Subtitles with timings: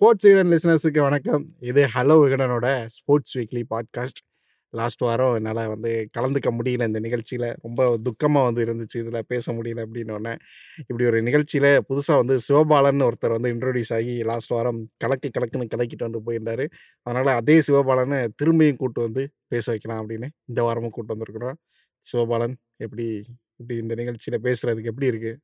[0.00, 1.42] Sports Vikatan லிசனர்ஸுக்கு வணக்கம்.
[1.70, 4.20] இது ஹலோ விகடனோட ஸ்போர்ட்ஸ் வீக்லி பாட்காஸ்ட்.
[4.78, 9.00] லாஸ்ட் வாரம் என்னால் வந்து கலந்துக்க முடியல இந்த நிகழ்ச்சியில் ரொம்ப துக்கமாக வந்து இருந்துச்சு.
[9.02, 10.32] இதில் பேச முடியல அப்படின்னோடனே
[10.86, 16.08] இப்படி ஒரு நிகழ்ச்சியில் புதுசாக வந்து சிவபாலன்னு ஒருத்தர் வந்து இன்ட்ரோடியூஸ் ஆகி லாஸ்ட் வாரம் கலக்கு கலக்குன்னு கலக்கிட்டு
[16.08, 16.64] வந்து போயிருந்தார்
[17.06, 21.60] அதனால் அதே சிவபாலனை திரும்பியும் கூட்டு வந்து பேச வைக்கலாம் அப்படின்னு இந்த வாரமும் கூட்டு வந்திருக்கிறோம்.
[22.02, 23.08] சிவபாலன் எப்படி
[23.60, 25.38] இப்படி இந்த நிகழ்ச்சியில் பேசுகிறதுக்கு எப்படி இருக்குது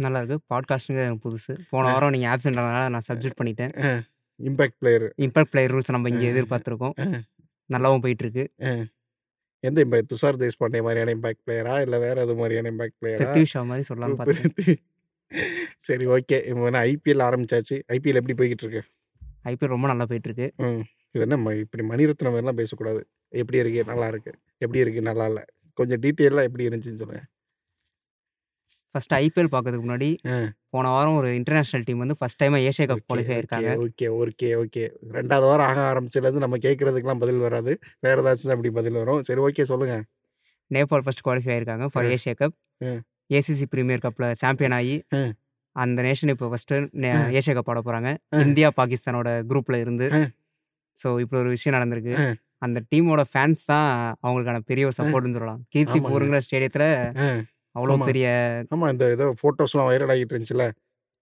[0.00, 0.18] இருக்கு?
[0.18, 0.54] நல்லாயிருக்கு.
[0.54, 1.58] பாட்காஸ்ட்டுங்க எனக்கு புதுசு.
[1.70, 1.92] போன.
[1.92, 4.00] வாரம் நீங்க ஆப்சென்ட் ஆனதுனால நான் சப்ஸ்டிட்யூட் பண்ணிட்டேன்.
[4.44, 5.14] Impact player.
[5.16, 6.08] Impact player rules நம்ம.
[6.08, 7.22] இங்க எதிர்பார்த்துருக்கோம்.
[7.72, 8.46] நல்லாவும் போயிட்டுருக்கு.
[8.64, 8.86] அ.
[9.60, 10.14] எந்த இம்பாக்ட்?
[10.14, 11.80] துஷார் தேஷ்பாண்டே மாரியான இம்பாக்ட் பிளேயரா?
[11.80, 13.18] இல்ல வேற எது மாரியான இம்பாக்ட் பிளேயரா?
[13.18, 14.24] பிருத்வி ஷா மாரி சொல்லலான்னு பார்த்தேன்.
[14.24, 14.76] பிருத்தி
[15.76, 16.44] சரி ஓகே.
[16.44, 17.82] இப்போ என்ன ஐபிஎல் ஆரம்பிச்சாச்சு.
[17.88, 18.82] ஐபிஎல் எப்படி போய்க்கிட்டு இருக்கு?
[19.44, 20.50] ஐபிஎல் ரொம்ப நல்லா போயிட்டுருக்கு.
[20.56, 20.80] ம்.
[21.10, 23.08] இது என்ன இப்படி மணிரத்னம் மாரிலாம் பேசக்கூடாது.
[23.28, 23.84] எப்படி இருக்கு?
[23.84, 24.32] நல்லா இருக்கு.
[24.58, 25.02] எப்படி இருக்கு?
[25.02, 25.44] நல்லா இல்ல.
[25.74, 27.24] கொஞ்சம் டீட்டெயிலா எப்படி இருந்துச்சுன்னு சொல்லுங்க.
[28.94, 30.08] ஃபர்ஸ்ட்டு ஐபிஎல் பார்க்கறதுக்கு முன்னாடி.
[30.72, 33.70] போன வாரம் ஒரு இன்டர்நேஷனல் டீம் வந்து ஃபர்ஸ்ட் டைமா ஏசியா கப் குவாலிஃபை ஓகே, ஆயிருக்காங்க.
[33.84, 34.82] Okay, okay, okay.
[35.18, 37.72] 2வது வாரம் ஆக ஆரம்பிச்சதுலேருந்து நம்ம கேட்கறதுக்கெல்லாம் பதில் வராது.
[38.00, 39.22] வேற ஏதாச்சும் அப்படி பதில் வரும்.
[39.28, 39.96] சரி ஓகே சொல்லுங்க.
[40.70, 42.12] நேபாள் ஃபர்ஸ்ட் குவாலிஃபை ஆயிருக்காங்க for uh.
[42.12, 42.56] Asia cup.
[43.30, 44.76] ACC premier கப்ல சாம்பியன்
[45.14, 45.22] அ.
[45.76, 46.46] அந்த நேஷன் இப்போ
[47.14, 47.20] அ.
[47.38, 48.10] ஏசியா கப் ஆட போறாங்க.
[48.44, 50.08] இந்தியா, பாகிஸ்தானோட குரூப்ல இருந்து.
[50.96, 52.16] ஸோ இப்படி ஒரு விஷயம் நடந்திருக்கு.
[52.62, 53.88] அந்த டீமோட ஃபேன்ஸ் தான்
[54.24, 54.98] அவங்களுக்கான பெரிய ஒரு அ.
[55.00, 55.62] சப்போர்ட்ன்னு சொல்லலாம்.
[55.74, 56.00] கீர்த்தி.
[56.08, 56.86] பூருங்கிற ஸ்டேடியத்தில.
[57.76, 57.96] அவ்வளோ.
[58.08, 58.26] பெரிய
[58.72, 58.86] ஆமா.
[58.94, 60.66] இந்த ஏதோ ஃபோட்டோஸ்லாம் வைரல் ஆகிட்டு இருந்துச்சுல்ல.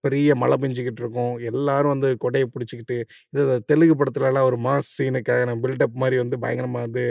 [0.04, 1.32] பெரிய மழை பெஞ்சுக்கிட்டு இருக்கும்.
[1.50, 2.96] எல்லாரும் வந்து கொடைய பிடிச்சுக்கிட்டு,
[3.34, 7.04] இது தெலுங்கு படத்துலலாம் ஒரு மாஸ் சீனுக்கான பில்டப் மாரி வந்து பயங்கரமா வந்து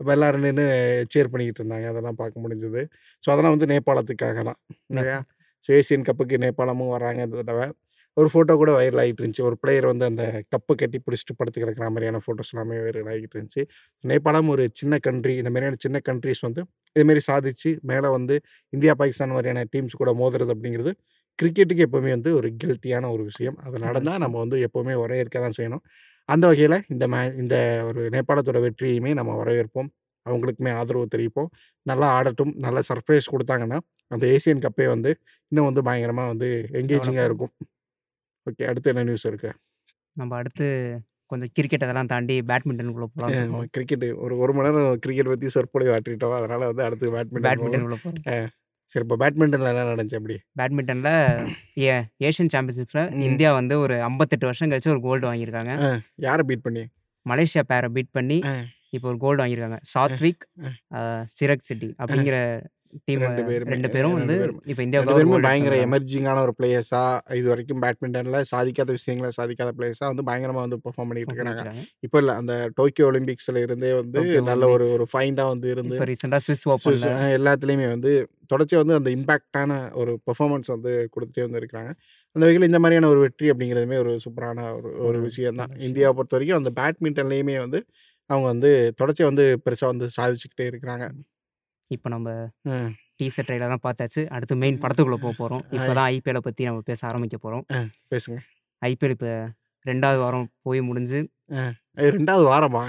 [0.00, 0.66] எல்லாரும் நின்னு
[1.12, 1.88] சியர் பண்ணிக்கிட்டு இருந்தாங்க.
[1.92, 2.82] அதெல்லாம் பார்க்க முடிஞ்சது.
[3.24, 4.60] ஸோ அதெல்லாம் வந்து நேபாளத்துக்காக தான்.
[4.92, 5.18] இல்லையா?
[5.68, 7.62] ஸோ ஏசியன் கப்புக்கு நேபாளமும் வர்றாங்க இந்த தடவ.
[8.16, 9.44] ஒரு ஃபோட்டோ கூட வைரல் ஆகிட்டு இருந்துச்சு.
[9.44, 13.62] ஒரு பிளேயர் வந்து அந்த கப்ப கட்டி பிடிச்சிட்டு படுத்து கிடக்கிற மாரியான ஃபோட்டோஸ் எல்லாமே வைரல் ஆகிட்டு இருந்துச்சு.
[14.04, 15.34] நேபாளம் ஒரு சின்ன கண்ட்ரி.
[15.36, 16.62] இந்த மாரியான சின்ன கண்ட்ரீஸ் வந்து
[16.96, 18.34] இதுமாரி சாதிச்சு மேல வந்து
[18.72, 20.92] இந்தியா, பாகிஸ்தான் மாரியான டீம்ஸ் கூட மோதுறது அப்படிங்கிறது
[21.38, 23.56] கிரிக்கெட்டுக்கு எப்பவுமே வந்து ஒரு கில்ட்டியான ஒரு விஷயம்.
[23.64, 25.82] அது நடந்தா நம்ம வந்து எப்பவுமே வரவேற்க தான் செய்யணும்.
[26.28, 29.88] அந்த வகையில இந்த மே இந்த ஒரு நேபாளத்தோட வெற்றியுமே நம்ம வரவேற்போம்.
[30.26, 31.50] அவங்களுக்குமே ஆதரவு தெரிவிப்போம்.
[31.86, 32.52] நல்லா ஆடட்டும்.
[32.58, 33.78] நல்ல சர்ப்ரைஸ் குடுத்தாங்கன்னா,
[34.10, 35.10] அந்த ஏசியன் கப்பே வந்து
[35.52, 36.48] இன்னும் வந்து பயங்கரமா வந்து
[36.80, 37.52] எங்கேஜிங்கா டெவலப் இருக்கும்.
[38.46, 38.64] ஓகே.
[38.70, 39.50] அடுத்து என்ன நியூஸ் இருக்கு?
[40.16, 40.66] நம்ம அடுத்து
[41.30, 43.06] கொஞ்சம் கிரிக்கெட் அதெல்லாம் தாண்டி பேட்மிண்டனுக்குள்ள.
[43.30, 43.68] இருக்கோம்.
[43.76, 46.36] கிரிக்கெட் ஒரு 1 மணி நேரம் கிரிக்கெட் பத்தி சொற்பொழிவு ஆற்றிட்டோம்.
[46.38, 47.46] அதனால வந்து அடுத்து பேட்மிண்டன்.
[47.48, 48.20] பேட்மிண்டனுக்குள்ள போறோம்.
[48.32, 48.36] அ.
[48.90, 50.36] சரி இப்போ பேட்மிண்டன்ல என்ன நடந்துச்சு அப்படி?
[50.58, 51.10] பேட்மிண்டன்ல
[51.82, 51.94] ஏ
[52.26, 53.22] ஏசியன் சாம்பியன்ஷிப்ல ம்.
[53.28, 55.72] இந்தியா வந்து ஒரு 58 வருஷம் கழிச்சு ஒரு கோல்டு வாங்கியிருக்காங்க.
[56.26, 56.84] யார பீட் பண்ணி?
[57.26, 58.38] மலேசியா பேர பீட் பண்ணி.
[58.92, 59.78] இப்போ ஒரு கோல்டு வாங்கியிருக்காங்க.
[59.92, 60.42] சாத்விக்,
[61.34, 61.98] சிராக் ஷெட்டி அ.
[62.02, 62.36] அப்படிங்கிற
[63.06, 64.36] டீம் 2 பேருமே 2 அ பேரும் 2 வந்து.
[64.66, 65.76] இப்போ 2 இந்தியாவுக்காக ஒரு பேருமே கோல்டு பயங்கர.
[65.84, 67.02] எமர்ஜிங்கான ஒரு பிளேயர்ஸா,
[67.38, 71.62] இதுவரைக்கும் பேட்மிண்டன்ல சாதிக்காத விஷயங்கள சாதிக்காத பிளேயர்ஸா வந்து பயங்கரமா வந்து பெர்ஃபார்ம் பண்ணிட்டு இருக்காங்க.
[72.02, 74.86] இப்போ இல்ல அந்த டோக்கியோ ஒலிம்பிக்ஸ்ல இருந்தே வந்து நல்ல ஒரு.
[74.94, 76.40] ஒரு ஃபைண்டா வந்து இருந்து ரீசென்ட்டா
[76.78, 78.12] ஸ்விஸ் அ எல்லாத்துலயுமே வந்து
[78.50, 81.90] தொடர்ச்சியா வந்து அந்த இம்பாக்ட்டான ஒரு பெர்ஃபார்மன்ஸ் வந்து குடுத்துட்டே வந்து இருக்கிறாங்க.
[82.36, 85.72] அந்த வகையில இந்த மாரியான ஒரு வெற்றி அப்படிங்கிறதுமே ஒரு சூப்பரான ஒரு ஒரு விஷயம் தான்.
[85.86, 87.80] இந்தியாவ பொறுத்தவரைக்கும் அந்த பேட்மிண்டன்லயுமே வந்து
[88.30, 91.06] அவங்க வந்து தொடர்ச்சியா வந்து பெருசா வந்து சாதிச்சுக்கிட்டே இருக்கிறாங்க.
[91.90, 92.28] இப்போ நம்ம.
[93.20, 94.22] டீசர் ட்ரெய்லர்லாம் பார்த்தாச்சு.
[94.30, 95.62] அடுத்து மெயின் படத்துக்குள்ள போ போறோம்.
[95.76, 97.64] இப்போ தான் ஐபிஎல்ல பத்தி நம்ம பேச ஆரம்பிக்க போறோம்.
[97.70, 97.80] அ.
[98.12, 98.38] பேசுங்க.
[98.82, 99.28] ஐபிஎல் இப்ப
[99.86, 101.18] 2வது வாரம் போய் முடிஞ்சு
[102.08, 102.82] 2வது வாரமா?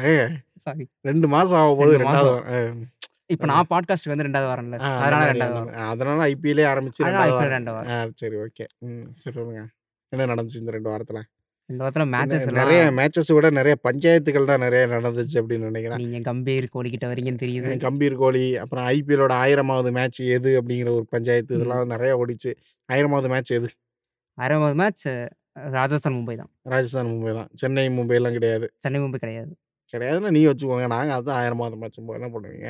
[0.63, 0.85] சாரி.
[1.06, 2.35] 2 மாசம் ஆகப்போகுது 2 2வது மாசம்.
[2.50, 2.81] வாரம்.
[3.29, 3.45] இப்போ.
[3.51, 4.78] நான் பாட்காஸ்ட்க்கு வந்து 2வது வாரம்ல.
[4.78, 5.89] ஆ அந்த அதனால மாரி 2வது அந்த வாரம்.
[5.91, 7.57] அதனால ஐபிஎல்லே ஆரம்பிச்சு அதனால 2வது ஐபிஎல் வாரம்.
[7.57, 8.16] 2 ஆ வாரம்.
[8.22, 8.66] சரி ஓகே.
[8.88, 9.06] ம்.
[9.23, 9.63] சரி சொல்லுங்க.
[10.12, 11.22] என்ன நடந்துச்சு இந்த 2 வாரத்துல?
[11.70, 16.00] 2 வாரத்துல மேட்சஸ் நெறைய எல்லாம் மேட்சஸ விட நெறைய பஞ்சாயத்துகள் தான் நெறைய நடந்துச்சு அப்படின்னு நினைக்கிறேன்.
[16.02, 17.72] நீங்க கம்பீர், கோலி கிட்ட வரீங்கன்னு தெரியுது.
[17.86, 21.56] கம்பீர் கோலி, அப்புறம் ஐபிஎல்லோட 1000வது மேட்ச் எது அப்படிங்கிற ஒரு பஞ்சாயத்து.
[21.58, 22.52] இதெல்லாம் நெறைய ஓடிச்சு.
[22.90, 23.70] 1000வது மேட்ச் எது?
[24.38, 25.06] 1000வது மேட்ச்
[25.78, 26.52] ராஜஸ்தான் மும்பை தான்.
[26.74, 27.50] ராஜஸ்தான் மும்பை தான்.
[27.62, 28.68] சென்னை மும்பைலாம் கிடையாது.
[28.86, 29.52] சென்னை மும்பை கிடையாது.
[29.94, 30.88] கிடையாதுன்னா நீங்க வச்சுக்கோங்க.
[30.96, 32.70] நாங்க அதான் 1000வது மேட்சும்போது என்ன பண்ணுவீங்க?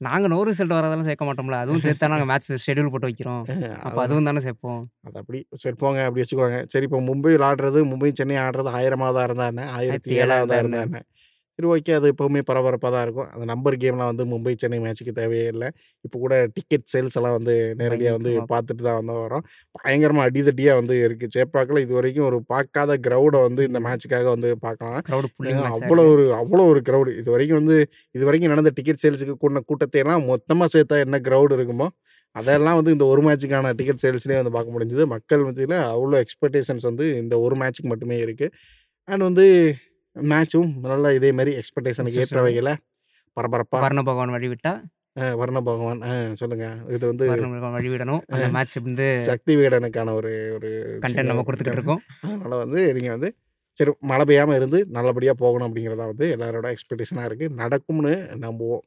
[0.00, 1.58] நாங்க நோ ரிசல்ட் வரதெல்லாம் சேர்க்க மாட்டோம்ல.
[1.62, 3.42] அதுவும் சேர்த்து தான் நாங்க மேட்ச் ஷெட்யூல் போட்டு வைக்கிறோம்.
[3.86, 3.98] அப்ப.
[4.04, 4.82] அதுவும் தானே சேர்ப்போம்.
[5.06, 5.38] அது அப்படி.
[5.62, 6.58] சரி போங்க அப்படி வச்சுக்கோங்க.
[6.72, 9.64] சரி இப்போ மும்பையில் ஆடுறது மும்பை, சென்னை ஆடுறது 1000வதா இருந்தா என்ன?
[9.78, 9.86] 1007வதா
[10.50, 11.00] 1007 இருந்தா என்ன?
[11.58, 11.92] சரி ஓகே.
[11.98, 13.28] அது எப்பவுமே பரபரப்பா தான் இருக்கும்.
[13.34, 15.64] அந்த நம்பர் கேம்லாம் வந்து மும்பை, சென்னை மேட்ச்சுக்கு தேவையே இல்ல.
[16.04, 19.44] இப்போ கூட டிக்கெட் சேல்ஸ் எல்லாம் வந்து நேரடியா வந்து பார்த்துட்டு தான் வந்து வரோம்.
[19.78, 21.26] பயங்கரமா அடிதடியா வந்து இருக்கு.
[21.36, 23.86] சேப்பாக்குல இதுவரைக்கும் ஒரு பார்க்காத கிரவுட வந்து இந்த ம்.
[23.86, 24.98] மேட்ச்சுக்காக வந்து பார்க்கலாம்.
[25.78, 26.04] அவ்வளோ.
[26.14, 27.14] ஒரு அவ்வளோ ஒரு கிரவுடு.
[27.22, 27.78] இதுவரைக்கும் வந்து
[28.14, 31.88] இதுவரைக்கும் நடந்த டிக்கெட் சேல்ஸுக்கு கூடுன கூட்டத்தையெல்லாம் மொத்தமா சேர்த்தா என்ன கிரவுட் இருக்குமோ,
[32.36, 35.04] அதெல்லாம் வந்து இந்த ஒரு மேட்ச்சுக்கான டிக்கெட் சேல்ஸ்லயே வந்து பார்க்க முடிஞ்சது.
[35.14, 38.48] மக்கள் மத்தியில அவ்வளோ எக்ஸ்பெக்டேஷன்ஸ் வந்து இந்த ஒரு மேட்ச்சுக்கு மட்டுமே இருக்கு.
[39.08, 39.46] அண்ட் வந்து
[40.16, 42.70] மேட்சும் நல்லா இதே மாரி எக்ஸ்பெக்டேஷனுக்கு ஏற்ற வகையில
[43.36, 44.72] பரபரப்பா வர்ண பகவான் வழிவிட்டா
[45.40, 46.00] வர்ண பகவான்
[46.34, 46.64] சொல்லுங்க.
[46.88, 48.22] இது வந்து வழிவிடணும்.
[48.28, 50.70] அந்த மேட்ச் வந்து சக்தி விகடனுக்கான ஒரு ஒரு
[51.04, 52.02] கன்டென்ட் சின்ன நம்ம ஒரு குடுத்துக்கிட்டு இருக்கோம்.
[52.22, 53.30] அதனால வந்து நீங்க வந்து
[53.78, 57.48] சரி மழை பெய்யாம இருந்து நல்லபடியா போகணும் அப்படிங்கிறது வந்து எல்லாரோட எக்ஸ்பெக்டேஷனா இருக்கு.
[57.62, 58.12] நடக்கும்னு
[58.44, 58.84] நம்புவோம்.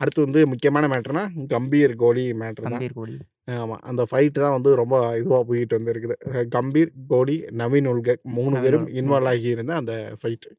[0.00, 2.84] அடுத்து வந்து முக்கியமான மேட்டர்னா கம்பீர் கோலி மேட்டர் தான்.
[2.98, 3.16] கோலி.
[3.56, 6.16] ஆமாம் அந்த ஃபைட்டு தான் வந்து ரொம்ப இதுவாக போயிட்டு வந்திருக்குது.
[6.56, 10.50] கம்பீர் கோலி நவீன் உல்கக் மூணு பேரும் இன்வால்வ் ஆகி இருந்த அந்த ஃபைட்டு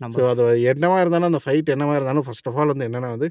[0.00, 3.28] ஸோ அது என்னவா இருந்தாலும் அந்த ஃபைட் என்னவா இருந்தாலும் ஃபர்ஸ்ட் ஆஃப் ஆல் வந்து என்னன்னா வந்து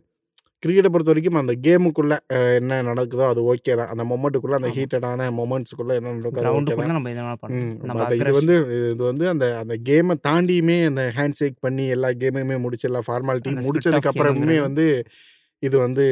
[0.64, 2.18] கிரிக்கெட்டை பொறுத்த வரைக்கும் அந்த கேமுக்குள்ளே
[2.60, 3.90] என்ன நடக்குதோ அது ஓகே தான்.
[3.94, 4.70] அந்த மொமெண்ட்டுக்குள்ளே அந்த.
[4.78, 6.98] ஹீட்டடான மொமெண்ட்ஸுக்குள்ளே என்ன நடக்குதோ அது ஓகே கிரவுண்டுக்குள்ள தான்.
[6.98, 7.68] நம்ம எதனா பண்ணலாம்.
[7.68, 8.56] ம் நம்ம பட் இது வந்து
[8.88, 13.52] இது வந்து அந்த அந்த கேமை தாண்டியுமே அந்த ஹேண்ட் ஷேக் பண்ணி எல்லா கேமையுமே முடிச்சு எல்லா ஃபார்மாலிட்டி
[13.54, 14.88] அந்த ஸ்பிரிட் முடிச்சதுக்கு ஆஃப் அப்புறமே கேமுங்கிறது வந்து
[15.64, 16.04] இது வந்து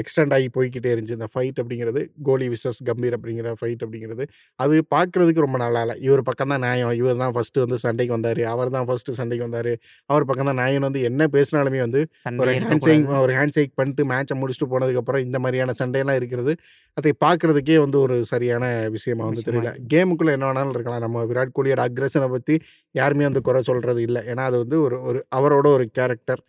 [0.00, 1.16] எக்ஸ்டெண்ட் ஆகி போய்க்கிட்டே இருந்துச்சு.
[1.18, 4.24] இந்த ஃபைட் அப்படிங்கிறது கோலி விசஸ் கம்பீர் அப்படிங்கிற ஃபைட் அப்படிங்கிறது.
[4.64, 5.96] அது பார்க்குறதுக்கு ரொம்ப நல்லா இல்லை.
[6.06, 6.92] இவர் பக்கம் தான் நியாயம்.
[7.00, 8.42] இவர் தான் ஃபஸ்ட்டு வந்து சண்டைக்கு வந்தார்.
[8.54, 9.72] அவர் தான் ஃபஸ்ட்டு சண்டைக்கு வந்தார்.
[10.12, 12.02] அவர் பக்கம் தான் நியாயம் வந்து என்ன பேசினாலுமே வந்து
[12.42, 16.54] ஒரு ஹேண்ட் ஷேக் ஒரு ஹேண்ட் ஷேக் பண்ணிட்டு மேட்சை முடிச்சுட்டு போனதுக்கப்புறம் இந்த மாதிரியான சண்டையெல்லாம் இருக்கிறது
[16.96, 18.64] அதை பார்க்குறதுக்கே வந்து ஒரு சரியான
[18.96, 19.70] விஷயமா வந்து தெரியல.
[19.92, 21.02] கேமுக்குள்ளே என்ன வேணாலும் இருக்கலாம்.
[21.06, 22.56] நம்ம விராட் கோலியோட அக்ரஷனை பற்றி
[22.94, 24.20] யாருமே வந்து குறை சொல்கிறது இல்லை.
[24.30, 26.42] ஏன்னா அது வந்து ஒரு ஒரு அவரோட ஒரு கேரக்டர்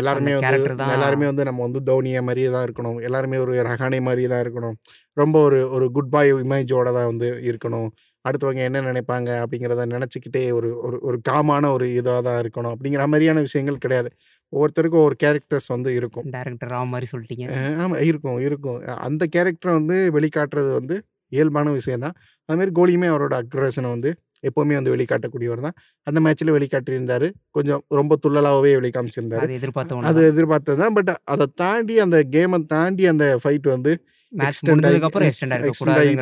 [0.00, 0.56] எல்லாருமே வந்து
[0.96, 2.98] எல்லாருமே வந்து நம்ம வந்து தோனியை மாதிரியே தான் இருக்கணும்.
[3.08, 4.76] எல்லாருமே ஒரு ரஹானே மாதிரியே தான் இருக்கணும்.
[5.22, 7.88] ரொம்ப ஒரு ஒரு குட் பாய் இமேஜோட தான் வந்து இருக்கணும்.
[8.24, 12.72] அடுத்தவங்க என்ன நினைப்பாங்க அப்படிங்கிறத நினச்சிக்கிட்டே ஒரு ஒரு ஒரு காமான ஒரு இதாக தான் இருக்கணும்.
[12.74, 14.08] அப்படிங்கிற மாதிரியான விஷயங்கள் கிடையாது.
[14.52, 16.26] ஒவ்வொருத்தருக்கும் ஒரு கேரக்டர்ஸ் வந்து இருக்கும்.
[16.36, 17.46] டேரக்டர் ராவ் மாதிரி சொல்லிட்டீங்க.
[17.84, 18.78] ஆமாம் இருக்கும் இருக்கும்.
[19.08, 20.96] அந்த கேரக்டரை வந்து வெளிக்காட்டுறது வந்து
[21.32, 22.16] இயல்பான விஷயம் தான்
[22.48, 24.10] அதுமாரி கோலியுமே அவரோட அக்ரஷனை வந்து
[24.48, 25.76] எப்போவுமே வந்து வெளிக்காட்டக்கூடியவர் தான்.
[26.06, 27.26] அந்த மேட்ச்சில் வெளிக்காட்டியிருந்தார்.
[27.58, 29.44] கொஞ்சம் ரொம்ப துள்ளலாகவே வெளிக்காமிச்சிருந்தார்.
[29.44, 30.94] அது எதிர்பார்த்த எதிர்பார்த்தது தான்.
[30.98, 33.94] பட் அதை தாண்டி அந்த கேமை தாண்டி அந்த ஃபைட் வந்து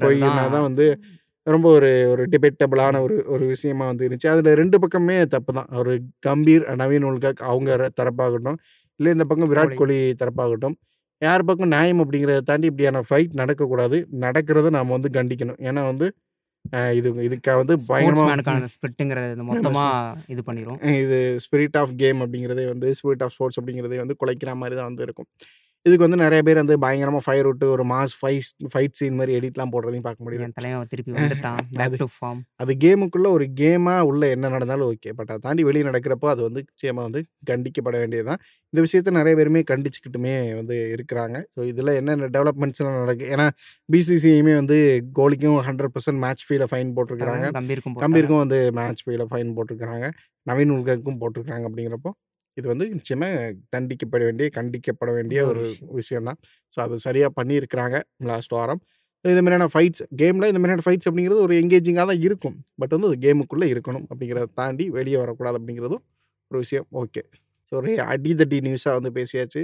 [0.04, 0.86] போயினா தான் வந்து
[1.46, 4.28] ரொம்ப ஒரு ஒரு டிபேட்டபிளான ஒரு ஒரு விஷயமா வந்து இருந்துச்சு.
[4.32, 5.68] அதில் ரெண்டு பக்கமே தப்பு தான்.
[5.80, 5.92] ஒரு
[6.26, 8.58] கம்பீர் நவீன் உல்கக் அவங்க தரப்பாகட்டும்
[9.00, 10.76] இல்லை இந்த பக்கம் விராட் கோலி தரப்பாகட்டும்.
[11.22, 13.98] யார் பக்கம் நியாயம் அப்படிங்கிறத தாண்டி இப்படியான ஃபைட் நடக்கக்கூடாது.
[14.24, 15.58] நடக்கிறத நாம் வந்து கண்டிக்கணும்.
[15.68, 16.06] ஏன்னா வந்து
[16.92, 17.74] இது இதுக்காக வந்து
[18.54, 23.98] அந்த ஸ்பிரிட்டுங்கிறது மொத்தமாக இது பண்ணிடும் இது ஸ்பிரிட் ஆஃப் கேம் அப்படிங்கிறதே வந்து ஸ்பிரிட் ஆஃப் ஸ்போர்ட்ஸ் அப்படிங்கிறதே
[23.98, 25.28] வந்து குலைக்கிற மாதிரி தான் வந்து இருக்கும்.
[25.86, 29.72] இதுக்கு வந்து நிறைய பேர் வந்து பயங்கரமாக ஃபயர் விட்டு ஒரு மாஸ் ஃபைட் ஃபைட் சீன் மாதிரி எடிட்லாம்
[29.72, 30.44] போடுறதையும் பார்க்க முடியுது.
[30.46, 31.58] என் தலைவன் திருப்பி வந்துட்டான்.
[31.84, 35.84] அது டு ஃபார்ம் அது கேமுக்குள்ள ஒரு கேமாக உள்ள என்ன நடந்தாலும் ஓகே பட் அதை தாண்டி வெளியே
[35.88, 37.20] நடக்கிறப்போ அது வந்து நிச்சயமாக வந்து
[37.50, 38.40] கண்டிக்கப்பட வேண்டியது தான்
[38.72, 41.36] இந்த விஷயத்த நிறைய பேருமே கண்டிச்சுக்கிட்டுமே வந்து இருக்கிறாங்க.
[41.54, 43.46] ஸோ இதில் என்னென்ன டெவலப்மெண்ட்ஸ்லாம் நடக்கு ஏன்னா
[43.88, 44.78] பிசிசிஐயுமே வந்து
[45.20, 47.46] கோலிக்கும் ஹண்ட்ரட் பர்சன்ட் மேட்ச் ஃபீல ஃபைன் போட்டிருக்கிறாங்க.
[48.04, 50.08] கம்பீருக்கும் வந்து மேட்ச் ஃபீல ஃபைன் போட்டிருக்கிறாங்க.
[50.46, 52.12] நவீன் உல்கக்கும் போட்டிருக்காங்க அப்படிங்கிறப்போ.
[52.56, 53.38] இது வந்து நிச்சயமாக
[53.74, 55.92] தண்டிக்கப்பட வேண்டிய கண்டிக்கப்பட வேண்டிய ஒரு விஷயம்.
[56.00, 56.38] விஷயம் தான்.
[56.74, 57.96] ஸோ அது சரியாக பண்ணியிருக்கிறாங்க
[58.30, 58.82] லாஸ்ட் வாரம்.
[59.24, 62.56] இந்த மாதிரியான ஃபைட்ஸ் கேமில் இந்த மாதிரியான ஃபைட்ஸ் அப்படிங்கிறது ஒரு எங்கேஜிங்காக தான் இருக்கும்.
[62.80, 66.04] பட் வந்து அது கேமுக்குள்ளே இருக்கணும் அப்படிங்கிறத தாண்டி வெளியே வரக்கூடாது அப்படிங்கிறதும்
[66.50, 66.86] ஒரு விஷயம்.
[67.02, 67.22] ஓகே.
[67.68, 69.62] ஸோ ஒரு அடி தட்டி நியூஸாக வந்து பேசியாச்சு.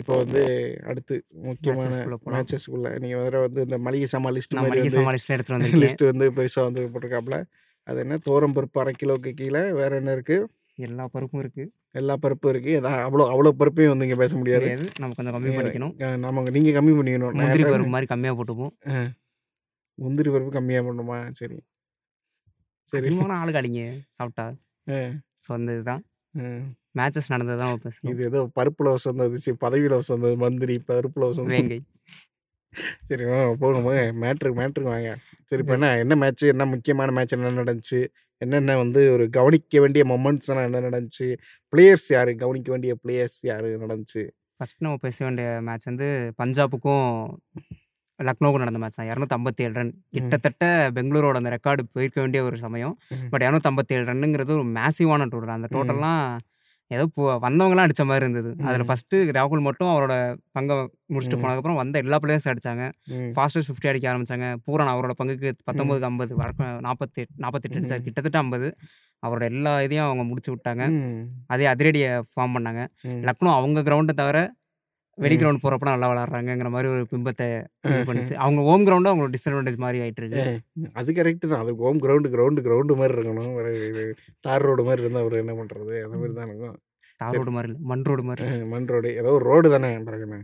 [0.00, 0.42] இப்போ வந்து
[0.90, 1.14] அடுத்து
[1.46, 1.94] முக்கியமான
[2.34, 4.06] மேட்சஸ்க்குள்ளே நீங்கள் வேறு வந்து இந்த மளிகை
[5.56, 7.38] வந்திருக்கேன் லிஸ்ட் வந்து பெருசாக வந்து போட்டிருக்காப்புல
[7.86, 8.16] அது என்ன?
[8.26, 9.62] தோரம் பருப்பு அரை கிலோவுக்கு கீழே.
[9.80, 10.46] வேறு என்ன இருக்குது
[10.86, 11.70] எல்லா பருப்பும் இருக்குது
[12.00, 14.70] எல்லா பருப்பும் இருக்குது ஏதாவது அவ்வளோ அவ்வளோ பருப்பையும் வந்து இங்கே பேச முடியாது.
[15.02, 15.92] நம்ம கொஞ்சம் கம்மி பண்ணிக்கணும்.
[16.24, 17.34] நம்ம நீங்கள் கம்மி பண்ணிக்கணும்.
[17.40, 18.72] முந்திரி பருப்பு மாதிரி கம்மியாக போட்டுப்போம்.
[19.98, 21.58] முந்திரி பருப்பு கம்மியாக பண்ணுமா சரி.
[22.92, 23.10] சரி.
[23.40, 23.82] ஆளுங்க அடிங்க
[24.18, 24.46] சாப்பிட்டா.
[25.44, 26.02] ஸோ அந்த இதுதான்.
[26.98, 29.56] மேட்சஸ் நடந்தது தான் இது ஏதோ பருப்புல வசந்தது.
[29.64, 30.36] பதவியில் வசந்தது.
[30.44, 31.56] மந்திரி பருப்புல வசந்தது.
[31.56, 31.80] வேங்கை
[33.08, 33.24] சரி
[33.62, 33.92] போகணுமா?
[34.22, 35.10] மேட்ருக்கு மேட்ருக்கு வாங்க.
[35.48, 38.00] சரி இப்போ என்ன என்ன மேட்ச் என்ன முக்கியமான மேட்ச் என்ன நடந்துச்சு?
[38.42, 41.26] என்னென்ன வந்து ஒரு கவனிக்க வேண்டிய மொமெண்ட்ஸ் எல்லாம் என்ன நடந்துச்சு?
[41.72, 42.30] பிளேயர்ஸ் யார்?
[42.34, 43.66] கவனிக்க வேண்டிய பிளேயர்ஸ் யார்?
[43.84, 44.22] நடந்துச்சு?
[44.56, 46.08] ஃபர்ஸ்ட் நம்ம பேச வேண்டிய மேட்ச் வந்து
[46.42, 47.06] பஞ்சாபுக்கும்
[48.18, 49.08] லக்னோவுக்கும் நடந்த மேட்ச் தான்.
[49.08, 50.64] இரநூத்தம்பத்தேழு ரன் கிட்டத்தட்ட
[50.94, 52.94] பெங்களூரோட அந்த ரெக்கார்டு போயிருக்க வேண்டிய ஒரு சமயம்.
[53.30, 56.24] பட் இரநூத்தம்பத்தேழு ரன்னுங்கிறது ஒரு மேசிவான டோட்டல் அந்த டோட்டல்லாம்
[56.92, 58.50] ஏதோ போ வந்தவங்கலாம் அடிச்ச மாதிரி இருந்தது.
[58.64, 58.86] அதில் ம்.
[58.86, 60.14] ஃபர்ஸ்ட் ராகுல் மட்டும் அவரோட
[60.52, 60.76] பங்கை
[61.12, 61.38] முடிச்சுட்டு.
[61.42, 62.84] போனதுக்கப்புறம் வந்த எல்லா பிளேயர்ஸும் அடிச்சாங்க.
[63.08, 64.48] ம், ஃபாஸ்டஸ்ட் ஃபிஃப்டி அடிக்க ஆரம்பிச்சாங்க.
[64.66, 68.04] பூரன் அவரோட பங்குக்கு பத்தொம்பதுக்கு ஐம்பது வழக்கம் நாற்பத்தி நாற்பத்தெட்டு அடிச்சார்.
[68.06, 68.68] கிட்டத்தட்ட ஐம்பது.
[69.26, 70.84] அவரோட எல்லா இதையும் அவங்க முடிச்சு விட்டாங்க.
[71.46, 72.82] அதே அதிரடியை ஃபார்ம் பண்ணாங்க.
[73.26, 74.38] லக்னோ அவங்க கிரவுண்டை தவிர
[75.18, 75.36] வெளி.
[75.40, 77.48] கிரவுண்ட் போகிறப்ப நல்லா விளாட்றாங்கங்கிற மாதிரி ஒரு பிம்பத்தை
[78.08, 78.34] பண்ணுச்சு.
[78.44, 80.44] அவங்க ஹோம் கிரவுண்டும் அவங்களோட டிஸ்அட்வான்டேஜ் மாதிரி ஆயிட்டு இருக்கு
[81.00, 81.62] அது கரெக்டு தான்.
[81.64, 83.52] அது ஹோம் கிரவுண்டு கிரவுண்டு கிரவுண்டு மாதிரி இருக்கணும்.
[84.46, 86.78] தார் ரோடு மாதிரி இருந்தால் அவர் என்ன பண்ணுறது அந்த மாதிரி தான் இருக்கும்
[87.20, 88.46] தார் ரோடு மாதிரி இல்லை மண் ரோடு மாதிரி.
[88.74, 90.40] மண் ரோடு ஏதோ ஒரு ரோடு தானே பிறகுண்ணே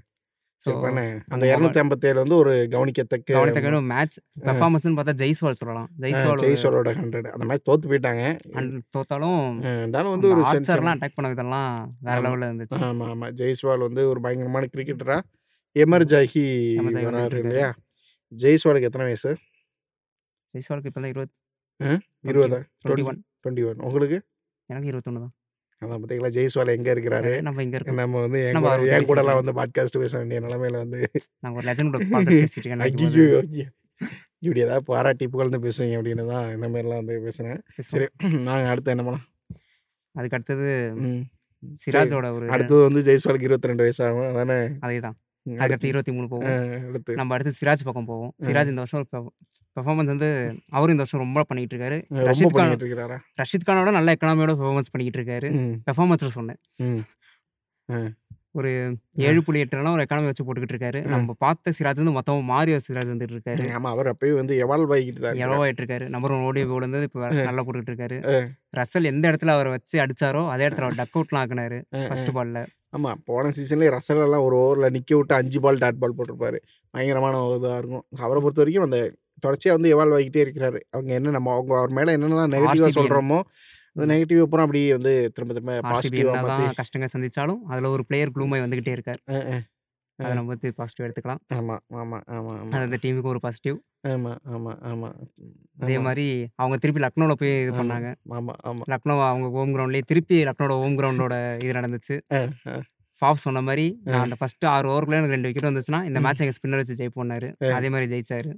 [1.34, 5.88] அந்த இரநூத்தி ஐம்பத்தேழு வந்து ஒரு கவனிக்கத்தக்க கவனித்தக்க மேட்ச் பெர்ஃபார்மன்ஸ்னு பார்த்தா ஜெய்ஸ்வால் சொல்லலாம்.
[6.02, 8.24] ஜெய்ஸ்வால் ஜெய்ஸ்வரோட ஹண்ட்ரட் அந்த மாதிரி தோத்து போயிட்டாங்க.
[8.58, 9.42] அண்ட் தோத்தாலும்
[9.82, 11.72] இருந்தாலும் வந்து ஒரு சென்ஸ் ஆர்ச்சர்லாம் அட்டாக் பண்ண விதம்லாம்
[12.08, 12.16] வேற.
[12.26, 12.80] லெவலில் இருந்துச்சு.
[12.88, 15.22] ஆமாம் ஆமாம் ஜெய்ஸ்வால் வந்து ஒரு பயங்கரமான கிரிக்கெட்டராக
[15.84, 16.44] எமர்ஜ் ஆகி
[17.08, 17.70] வராரு இல்லையா?
[18.32, 19.32] ஜெய்ஸ்வாலுக்கு எத்தனை வயசு?
[20.54, 21.32] ஜெய்ஸ்வாலுக்கு இப்போ தான் இருபது
[22.32, 22.60] இருபதா?
[22.84, 24.20] டுவெண்ட்டி ஒன் டுவெண்ட்டி ஒன் உங்களுக்கு?
[24.70, 25.34] எனக்கு இருபத்தொன்று தான்.
[25.82, 30.18] அதான் பார்த்தீங்களா ஜெய்ஸ்வால் எங்கே இருக்கிறாரு நம்ம இங்கே இருக்கோம் நம்ம வந்து என் கூடலாம் வந்து பாட்காஸ்ட் பேச
[30.18, 31.00] வேண்டிய நிலமையில வந்து
[31.40, 33.66] நாங்கள் ஒரு லெஜண்ட் பேசிட்டு.
[34.38, 37.60] இப்படி ஏதாவது பாராட்டி புகழ்ந்து பேசுவீங்க அப்படின்னு தான் இந்த மாதிரிலாம் வந்து பேசுனேன்.
[37.80, 38.06] சரி
[38.42, 39.26] நாங்கள் அடுத்து என்ன பண்ணலாம்
[40.14, 40.68] அதுக்கு அடுத்தது.
[41.84, 44.28] சிராஜோட ஒரு அடுத்தது வந்து ஜெய்ஸ்வாலுக்கு 22 வயசு ஆகும்.
[44.34, 44.58] அதானே?
[44.86, 45.16] அதேதான்.
[45.16, 45.27] ம்.
[45.46, 46.56] அதுக்கடுத்து அடுத்து 23 அ போகும்.
[46.88, 47.12] அடுத்து.
[47.20, 48.32] நம்ம அடுத்து சிராஜ் பக்கம் போவோம்.
[48.46, 49.06] சிராஜ் இந்த வருஷம்
[49.76, 50.28] பெர்ஃபார்மன்ஸ் வந்து
[50.70, 51.98] அவரும் இந்த வருஷம் ரொம்ப பண்ணிட்டு இருக்காரு.
[52.28, 52.88] ரஷீத் கான் பண்ணிட்டு?
[53.40, 55.50] ரஷீத் கானோட நல்ல எக்கனாமியோட பெர்ஃபார்மன்ஸ் பண்ணிக்கிட்டு இருக்காரு.
[55.86, 56.60] பெர்ஃபார்மன்ஸ்ல சொன்னேன்.
[58.54, 58.86] ஒரு அ.
[59.24, 61.00] 7.8 ரன்லாம் ஒரு எக்கானமி வச்சு போட்டுக்கிட்டு இருக்காரு.
[61.12, 63.64] நம்ம பார்த்த சிராஜ் வந்து மொத்தமா மாறி சிராஜ் வந்துட்டு இருக்காரு.
[63.76, 63.88] ஆமா.
[63.94, 65.42] அவர் அப்பயும் வந்து எவால்வ் ஆகிட்டு தான் இருக்கிறாரு.
[65.46, 66.06] எலவாயிட்டு இருக்காரு.
[66.08, 67.20] நம்பர் 1 ஓடிஐ பவுலர் வந்து இப்ப.
[67.42, 68.18] நல்லா போட்டுக்கிட்டு இருக்காரு.
[68.74, 71.78] ரசல் எந்த இடத்துல அவர வச்சு அடிச்சாரோ, அதே இடத்துல அவர் டக் அவுட்லாம் ஆக்குனாரு.
[72.08, 72.58] ஃபர்ஸ்ட் பால்ல.
[72.92, 73.10] ஆமா.
[73.24, 76.58] போன சீசன்லயே ரசல் எல்லாம் ஒரு ஓவர்ல நிக்க விட்டு 5 பால் டாட் பால் போட்டிருப்பாரு.
[76.94, 78.04] பயங்கரமான இதா இருக்கும்.
[78.26, 78.98] அவர பொறுத்தவரைக்கும் அந்த
[79.42, 80.78] தொடர்ச்சியா வந்து எவால்வ் ஆகிட்டே இருக்கிறாரு.
[80.94, 83.38] அவங்க என்ன நம்ம அவங்க அவர் மேல என்னென்னலாம் நெகட்டிவா ஆர்சிபி சொல்றோமோ,
[83.96, 84.06] அந்த.
[84.12, 88.34] நெகட்டிவ் பூரா அப்படியே வந்து திரும்ப திரும்ப ஆர்சிபி பாசிட்டிவா மாத்தி என்னதான் கஷ்டங்கள் சந்திச்சாலும், அதுல ஒரு பிளேயர்
[88.36, 89.20] க்ளூமாய் வந்துகிட்டே இருக்கார்.
[90.18, 91.40] அத நம்ம வந்து பாசிட்டிவ் எடுத்துக்கலாம்.
[91.56, 92.72] ஆமா, ஆமா, ஆமா, ஆமா.
[92.74, 93.76] அது அந்த டீமுக்கு ஒரு பாசிட்டிவ்.
[94.08, 95.08] ஆமா, ஆமா, ஆமா.
[95.78, 96.02] அதே ஆமா.
[96.02, 98.08] மாரி அவங்க திருப்பி லக்னோல போய் இது பண்ணாங்க.
[98.38, 98.84] ஆமா, ஆமா.
[98.92, 102.16] லக்னோ அவங்க ஹோம் கிரவுண்ட்லயே திருப்பி லக்னோட ஹோம் கிரவுண்டோட இது நடந்துச்சு.
[103.16, 103.62] ஃபாஃப் சொன்ன.
[104.08, 106.20] நான் அந்த ஃபர்ஸ்ட் 6 ஓவருக்குள்ள எனக்கு 2 விக்கெட் வந்துச்சுன்னா, இந்த.
[106.20, 107.48] மேட்ச் எங்க ஸ்பின்னர் வச்சு ஜெயிப்போம்னாரு.
[107.72, 108.50] அதே மாரி ஜெயிச்சாரு.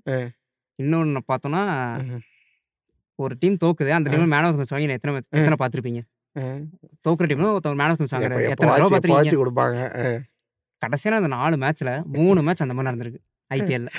[1.29, 1.63] பார்த்தோம்னா,
[2.01, 2.23] ம்ஹ்ம்.
[3.19, 3.91] ஒரு டீம் தோக்குது.
[3.91, 4.13] அந்த அ.
[4.13, 5.15] டீம்ல மேன் ஆஃப் த மேட்ச் வாங்கி எத்தன.
[5.35, 6.03] எத்தன பார்த்துருப்பீங்க?
[7.07, 8.51] தோக்குற டீம்ல ஒருத்தவங்க மேன் ஆஃப் த மேட்ச் எப்ப வாங்குறாரு.
[8.53, 8.71] எத்தன?
[9.01, 9.79] எப்பவாச்சும் குடுப்பாங்க.
[10.83, 10.87] அ.
[10.87, 13.21] கடைசியான அந்த 4 மேட்ச்ல 3 மேட்ச் அந்த மாரி நடந்திருக்கு.
[13.51, 13.91] ஐபிஎல்ல.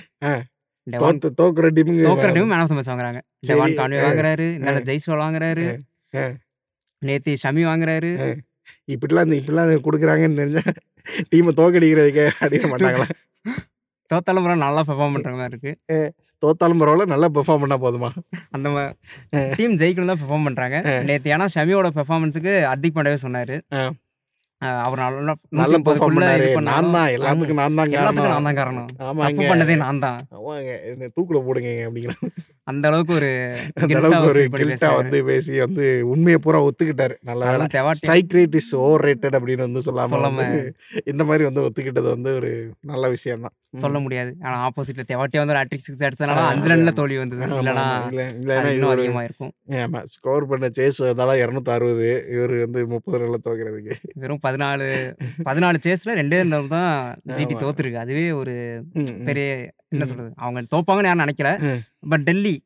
[1.42, 3.20] தோக்குற டீமுக்கு தோக்குற team man of the match வாங்குறாங்க.
[3.50, 4.00] Devon Conway.
[4.06, 4.48] வாங்குறாரு.
[4.58, 5.66] இந்தாண்ட ஜெய்ஸ்வால் வாங்குறாரு.
[7.02, 8.12] நேத்து ஷமி வாங்குறாரு.
[8.94, 10.64] இப்படிலாம் இந்த இப்படிலாம் குடுக்குறாங்கன்னு தெரிஞ்சா
[11.32, 13.08] டீம தோற்கடிக்கிறதுக்கே அடிக்க மாட்டாங்களா?
[14.10, 15.72] தோத்தாலும் பரவால்ல நல்லா பெர்ஃபார்ம் பண்ற மாரி இருக்கு.
[16.44, 17.06] தோத்தாலும் பரவால்ல.
[17.14, 18.10] நல்லா பெர்ஃபார்ம் பண்ணா போதுமா?
[18.56, 18.68] அந்த.
[19.60, 20.78] டீம் ஜெயிக்கணும்னு தான் பெர்ஃபார்ம் பண்றாங்க.
[21.10, 23.58] நேத்து ஏன்னா ஷமியோட பெர்ஃபார்மன்ஸ்க்கு ஹர்திக் பாண்டியாவே சொன்னாரு.
[24.86, 26.48] அவர் நல்லா நல்லா பெர்ஃபார்ம் 130க்குள்ள பண்ணாரு.
[26.50, 27.10] இது நான் தான்.
[27.18, 28.36] எல்லாத்துக்கும் நான் தான் எல்லாத்துக்கும் காரணம்.
[28.36, 28.90] நான் தான் காரணம்.
[29.10, 29.48] ஆமாங்க.
[29.52, 30.20] பண்ணதே நான் தான்.
[30.38, 30.74] ஆமாங்க.
[31.16, 32.24] தூக்குல போடுங்கங்க அப்படிங்கிறான்.
[32.68, 33.30] அந்த அளவுக்கு ஒரு
[33.78, 34.90] அந்த அளவுக்கு ஒரு கில்ட்டா.
[34.98, 37.16] வந்து பேசி வந்து உண்மைய பூரா ஒத்துக்கிட்டாரு.
[37.30, 37.68] நல்ல
[38.00, 40.46] strike rate is overrated அப்படின்னு வந்து சொல்லாம சொல்லாம
[41.12, 42.52] இந்த மாரி வந்து ஒத்துக்கிட்டது வந்து ஒரு
[42.92, 43.56] நல்ல விஷயம் தான்.
[43.82, 43.98] சொல்ல.
[44.06, 44.32] முடியாது.
[44.46, 47.44] ஆனா ஆப்போசிட்ல தெவாட்டியா வந்து ஹேட்ரிக் சிக்ஸ் அடிச்சதுனால 5 அது ரன்ல தோல்வி வந்தது.
[47.60, 47.86] இல்லனா
[48.70, 49.54] இன்னும் இவரு அதிகமாயிருக்கும்.
[49.82, 50.02] ஆமா.
[50.14, 53.96] ஸ்கோர் பண்ண சேஸ் அதால 260 இவரு வந்து 30 ரன்ல தோக்குறதுக்கு.
[54.24, 54.90] வெறும் 14
[55.48, 56.92] 14 சேஸ்ல 2 ரன் தான்
[57.38, 57.56] ஜிடி.
[57.64, 58.04] தோத்துருக்கு.
[58.06, 58.56] அதுவே ஒரு.
[59.30, 59.48] பெரிய
[59.92, 60.06] என்ன.
[60.06, 60.34] சொல்றது?
[60.36, 61.80] அவங்க தோப்பாங்கன்னு யாரும் நெனைக்கல.
[62.10, 62.66] பட் டெல்லி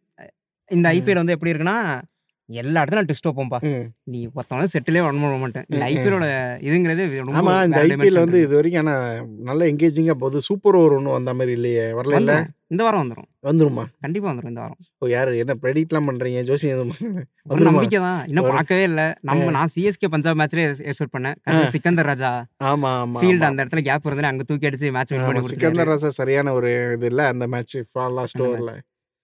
[0.68, 0.94] இந்த.
[0.94, 2.02] ஐபிஎல் வந்து எப்படி இருக்குன்னா,
[2.50, 3.60] எல்லா இடத்துலயும் ட்விஸ்ட் வைப்போம்ப்பா.
[4.04, 5.66] நீ ஒருத்தவன செட்டிலே ரன் பண்ண மாட்டேன்.
[5.70, 5.86] இந்த.
[5.86, 6.26] ஐபிஎல்லோட
[6.62, 7.04] இதுங்கிறது
[7.36, 7.54] ஆமா.
[7.66, 8.42] இந்த ஐபிஎல் வந்து இருக்கு.
[8.42, 8.96] இதுவரைக்கும் ஆனா
[9.44, 10.42] நல்ல என்கேஜிங்கா போகுது.
[10.42, 11.86] சூப்பர் ஓவர் ஒண்ணும் வந்த மாரி இல்லையே.
[11.92, 12.18] வரலைல்ல?
[12.20, 12.52] வந்துரும்.
[12.68, 13.28] இந்த வாரம் வந்துரும்.
[13.44, 13.84] வந்துருமா?
[14.02, 14.80] கண்டிப்பா வந்துரும் இந்த வாரம்.
[14.98, 15.08] ஓ!
[15.08, 16.40] யாரு என்ன பிரெடிக்ட்லாம் பண்றீங்க?
[16.42, 16.94] எதுவும்
[17.50, 17.66] ஒரு?
[17.68, 18.22] நம்பிக்கை தான்.
[18.28, 19.02] இன்னும் பார்க்கவே இல்ல.
[19.22, 21.38] நம்ம நான் சிஎஸ்கே பஞ்சாப் மேட்ச்லயே எக்ஸ்பெக்ட் பண்ணேன்.
[21.70, 22.32] சிக்கந்தர் ராஜா
[22.64, 23.46] ஆமா, ஆமா, ஃபீல்டு.
[23.46, 25.26] அந்த இடத்துல கேப் இருந்ததுன்னு அங்க தூக்கி அடிச்சு மேட்ச் வின்.
[25.28, 25.44] பண்ணி.
[25.48, 27.28] சிக்கந்தர் ராசா சரியான ஒரு இது இல்ல.
[27.28, 27.78] அந்த மேட்ச்
[28.14, 28.74] லாஸ்ட் ஓவர்ல.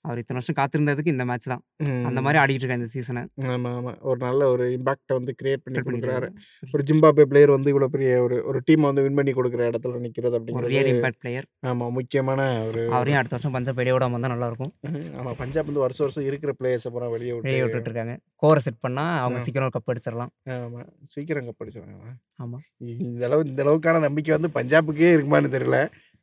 [0.06, 1.62] அவர் இத்தன வருஷம் காத்திருந்ததுக்கு இந்த மேட்ச் தான்.
[2.08, 2.24] அந்த ம்.
[2.26, 3.24] மாரி ஆடிட்டு இருக்காரு இந்த சீசன.
[3.52, 3.92] ஆமா, ஆமா.
[4.04, 6.28] ஒரு நல்ல ஒரு இம்பாக்ட்ட வந்து கிரியேட் பண்ணி குடுக்குறாரு.
[6.74, 10.30] ஒரு ஜிம்பாப்வே பிளேயர் வந்து இவ்வளோ பெரிய ஒரு ஒரு டீம வந்து வின் பண்ணி குடுக்குற இடத்துல நிக்கிறது
[10.30, 11.48] ஒரு அப்படிங்கிறது ரியல் இம்பாக்ட் பிளேயர்.
[11.72, 11.88] ஆமா.
[11.98, 12.40] முக்கியமான
[12.70, 14.72] ஒரு அவரையும் அடுத்த வருஷம் பஞ்சாப் வெளிய விடாம இருந்தா நல்லா இருக்கும்.
[15.20, 15.34] ஆமா.
[15.42, 18.16] பஞ்சாப் வந்து வருஷம் வருஷம் இருக்கிற பிளேயர்ஸ பூரா வெளிய விட்டு வெளிய விட்டுட்டு இருக்காங்க.
[18.44, 19.42] கோர செட் பண்ணா அவங்க.
[19.46, 20.34] சீக்கிரம் ஒரு கப் அடிச்சிரலாம்.
[20.58, 20.84] ஆமா.
[21.14, 22.12] சீக்கிரம் கப் அடிச்சிருவாங்க.
[22.40, 22.60] ஆமா.
[23.08, 25.80] இந்த அளவு இந்த அளவுக்கான நம்பிக்கை வந்து பஞ்சாபுக்கே இருக்குமான்னு தெரியல.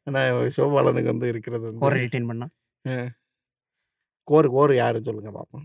[0.06, 0.20] ஆனா
[0.56, 2.46] சிவபாலனுக்கு வந்து இருக்கிறது கோர வந்து ரிட்டெயின் பண்ணா.
[2.84, 2.94] அ.
[4.28, 5.64] கோர் கோர் யாரு சொல்லுங்க பாப்போம்.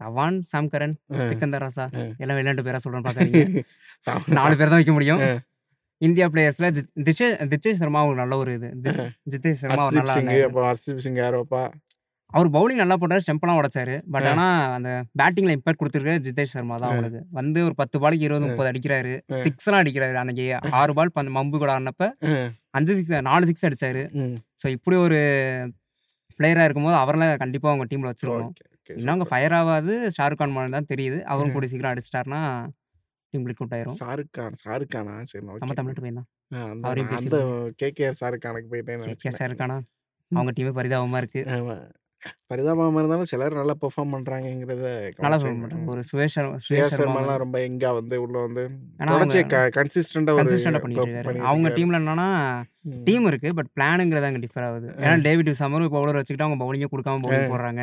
[0.00, 1.24] தவான், சாம் கரன், அ.
[1.30, 1.84] சிக்கந்தர் ராசா.
[2.22, 3.44] எல்லாம் வெளிநாட்டு பேரா சொல்றேன்னு பார்க்காதீங்க.
[4.06, 5.22] தவ 4 பேர் தான் வைக்க முடியும்.
[6.00, 6.66] இந்தியா பிளேயர்ஸ்ல
[7.06, 8.68] திஷே தித்தேஷ் சர்மா ஒரு நல்ல ஒரு இது.
[9.32, 10.14] ஜித்தேஷ் சர்மா ஒரு நல்லா
[10.66, 11.62] ஹர்ஷிப் சிங் யாரோப்பா?
[12.30, 13.22] அவர் பவுலிங் நல்லா போட்டாரு.
[13.24, 13.94] ஸ்டெம்ப்லாம் உடைச்சாரு.
[14.14, 14.26] பட்.
[14.32, 14.90] ஆனா அந்த
[15.20, 16.90] பேட்டிங்ல இம்பாக்ட் குடுத்திருக்கிறது ஜித்தேஷ் சர்மா தான்.
[16.90, 17.20] அவங்களுக்கு.
[17.38, 18.50] வந்து ஒரு 10 பாலுக்கு 20, அ.
[18.50, 19.14] 30 அடிக்கிறாரு.
[19.30, 19.38] அ.
[19.46, 20.16] சிக்ஸ்லாம் அடிக்கிறாரு.
[20.22, 20.46] அன்னைக்கு.
[20.74, 22.34] 6 பால் பந்து மம்பு கூட ஆடுனப்ப அ.
[22.74, 24.04] 5 சிக்ஸ் 4 சிக்ஸ் அடிச்சாரு.
[24.62, 25.20] ஸோ இப்படி ஒரு
[26.38, 28.64] பிளேயரா இருக்கும்போது அவரெல்லாம் கண்டிப்பா அவங்க டீம்ல ஓகே.
[28.94, 29.30] இன்னும் சூப்பர்.
[29.30, 31.18] ஃபயர் ஆவாது ஷாருக் கான் மேல தான் தெரியுது.
[31.26, 31.54] அவரும் ம்.
[31.54, 32.42] கூடிய சீக்கிரம் அடிச்சிட்டாருன்னா
[33.34, 33.96] டீம் கிளிக் அவுட் ஆயிரும்.
[33.98, 35.14] ஷாருக் கான் ஷாருக் கானா?
[35.24, 35.58] சரி நம்ம.
[35.72, 36.28] தமிழ்நாட்டு பையன் தான்.
[36.50, 37.38] ஆ அந்த அவரையும் அந்த.
[37.82, 39.40] கேகேஆர் ஷாருக் கானுக்கு போயிட்டேன்னு கே கே நெனச்சுக்கிட்டேன்.
[39.40, 39.78] ஷாருக் கானா?
[40.30, 41.42] அவங்க டீமே பரிதாபமா இருக்கு.
[42.22, 42.32] ஆமா.
[42.50, 44.86] பரிதாபமா இருந்தாலும் சிலர் நல்லா பெர்ஃபார்ம் பண்றாங்கங்கிறத
[45.18, 45.36] நல்லா.
[45.36, 45.82] பெர்ஃபார்ம் பண்றாங்க.
[45.82, 45.90] ம்.
[45.92, 46.02] ஒரு
[46.92, 48.62] சர்மாலாம் வந்து ரொம்ப யங்கா வந்து உள்ள வந்து
[48.98, 51.68] ஆனா அவங்க தொடர்ச்சியா க கன்சிஸ்டன்ட்டா ஒரு கன்சிஸ்டன்ட்டா பண்ணிட்டு அவங்க.
[51.70, 52.26] டீம்ல என்னன்னா.
[53.04, 53.48] டீம் இருக்கு.
[53.54, 54.88] பட் பிளானுங்கிறது அங்க டிஃபர் ஆகுது.
[54.98, 55.14] ஏன்னா.
[55.22, 57.22] டேவிட் விசாமரும் இப்போ பவுலர் வச்சுக்கிட்டு அவங்க பவுலிங்கே குடுக்காம.
[57.24, 57.82] பவுலிங் போடுறாங்க.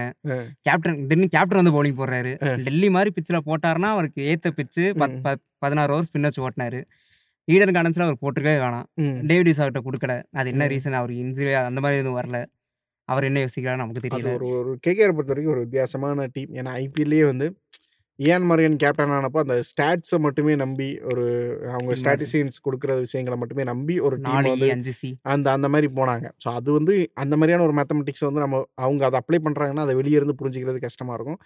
[0.62, 2.34] கேப்டன் திடீர்னு கேப்டன் வந்து பவுலிங் போடுறாரு.
[2.64, 5.22] டெல்லி மாரி பிட்ச்ல போட்டாருன்னா அவருக்கு ஏத்த பிட்ச்சு பத் ம்.
[5.26, 6.82] பத் 16 ஓவர் ஸ்பின் வச்சு ஓட்டுனாரு.
[7.48, 8.86] ஈடன் கார்டன்ஸ்ல அவர் போட்டிருக்கவே வேணாம்.
[9.02, 9.18] ம்.
[9.28, 10.14] டேவிட் விசாகிட்ட குடுக்கல.
[10.34, 10.68] அது என்ன.
[10.68, 12.40] ரீசன் அவருக்கு இன்ஜுரி அந்த மாரி எதுவும் வரல.
[13.10, 14.32] அவர் என்ன யோசிக்கிறாருன்னு நமக்கு அது தெரியல.
[14.36, 16.52] ஒரு ஒரு கேகேஆர் பொறுத்தவரைக்கும் ஒரு வித்தியாசமான டீம்.
[16.60, 17.48] ஏன்னா ஐபிஎல்லேயே வந்து
[18.20, 21.24] இயான் மார்கன் கேப்டன் ஆனப்போ அந்த ஸ்டாட்ஸ மட்டுமே நம்பி ஒரு
[21.72, 25.10] அவங்க ஸ்டாட்டிஸ்டிக்ஸ் குடுக்குற விஷயங்கள மட்டுமே நம்பி ஒரு டீம் 4 வந்து இ 5 சி.
[25.34, 26.28] அந்த அந்த மாரி போனாங்க.
[26.44, 26.94] ஸோ அது வந்து
[27.24, 31.16] அந்த மாரியான ஒரு மேத்தமெட்டிக்ஸ் வந்து நம்ம அவங்க அத அப்ளை பண்றாங்கன்னா, அத வெளிய இருந்து புரிஞ்சுக்கிறது கஷ்டமா
[31.18, 31.40] இருக்கும்.